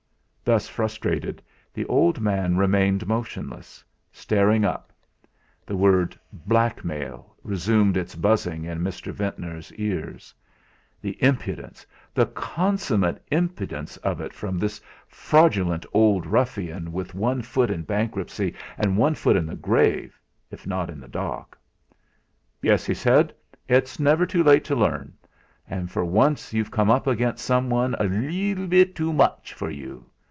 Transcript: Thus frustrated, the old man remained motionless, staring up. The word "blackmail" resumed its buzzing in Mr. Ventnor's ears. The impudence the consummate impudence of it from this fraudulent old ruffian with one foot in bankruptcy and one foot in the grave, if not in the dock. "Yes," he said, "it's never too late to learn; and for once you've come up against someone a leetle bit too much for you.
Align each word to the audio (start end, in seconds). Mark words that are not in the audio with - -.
Thus 0.43 0.67
frustrated, 0.67 1.41
the 1.73 1.85
old 1.85 2.19
man 2.19 2.57
remained 2.57 3.07
motionless, 3.07 3.85
staring 4.11 4.65
up. 4.65 4.91
The 5.65 5.77
word 5.77 6.19
"blackmail" 6.45 7.37
resumed 7.41 7.95
its 7.95 8.15
buzzing 8.15 8.65
in 8.65 8.79
Mr. 8.79 9.13
Ventnor's 9.13 9.71
ears. 9.75 10.33
The 11.01 11.15
impudence 11.23 11.85
the 12.13 12.25
consummate 12.25 13.23
impudence 13.31 13.95
of 13.97 14.19
it 14.19 14.33
from 14.33 14.59
this 14.59 14.81
fraudulent 15.07 15.85
old 15.93 16.25
ruffian 16.25 16.91
with 16.91 17.15
one 17.15 17.41
foot 17.41 17.71
in 17.71 17.83
bankruptcy 17.83 18.53
and 18.77 18.97
one 18.97 19.15
foot 19.15 19.37
in 19.37 19.45
the 19.45 19.55
grave, 19.55 20.19
if 20.49 20.67
not 20.67 20.89
in 20.89 20.99
the 20.99 21.07
dock. 21.07 21.57
"Yes," 22.61 22.85
he 22.85 22.93
said, 22.93 23.33
"it's 23.69 24.01
never 24.01 24.25
too 24.25 24.43
late 24.43 24.65
to 24.65 24.75
learn; 24.75 25.13
and 25.65 25.89
for 25.89 26.03
once 26.03 26.51
you've 26.51 26.71
come 26.71 26.89
up 26.89 27.07
against 27.07 27.45
someone 27.45 27.95
a 27.99 28.03
leetle 28.03 28.67
bit 28.67 28.95
too 28.97 29.13
much 29.13 29.53
for 29.53 29.69
you. 29.69 30.07